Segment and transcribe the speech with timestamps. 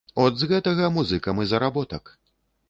[0.21, 2.11] От з гэтага музыкам і заработак.